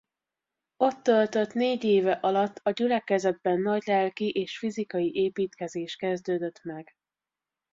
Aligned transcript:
Ott 0.77 1.03
töltött 1.03 1.53
négy 1.53 1.83
éve 1.83 2.11
alatt 2.11 2.57
a 2.63 2.71
gyülekezetben 2.71 3.61
nagy 3.61 3.83
lelki 3.85 4.29
és 4.29 4.57
fizikai 4.57 5.15
építkezés 5.15 5.95
kezdődött 5.95 6.63
meg. 6.63 6.93